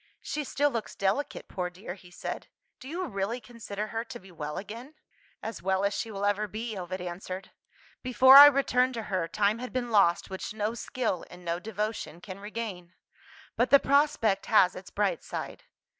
"She 0.23 0.43
still 0.43 0.71
looks 0.71 0.95
delicate, 0.95 1.47
poor 1.47 1.69
dear," 1.69 1.93
he 1.93 2.09
said. 2.09 2.47
"Do 2.79 2.87
you 2.87 3.05
really 3.05 3.39
consider 3.39 3.89
her 3.89 4.03
to 4.05 4.17
be 4.19 4.31
well 4.31 4.57
again?" 4.57 4.95
"As 5.43 5.61
well 5.61 5.85
as 5.85 5.93
she 5.93 6.09
will 6.09 6.25
ever 6.25 6.47
be," 6.47 6.75
Ovid 6.75 6.99
answered. 7.01 7.51
"Before 8.01 8.35
I 8.37 8.47
returned 8.47 8.95
to 8.95 9.03
her, 9.13 9.27
time 9.27 9.59
had 9.59 9.71
been 9.71 9.91
lost 9.91 10.31
which 10.31 10.55
no 10.55 10.73
skill 10.73 11.23
and 11.29 11.45
no 11.45 11.59
devotion 11.59 12.19
can 12.19 12.39
regain. 12.39 12.95
But 13.55 13.69
the 13.69 13.77
prospect 13.79 14.47
has 14.47 14.75
its 14.75 14.89
bright 14.89 15.23
side. 15.23 15.65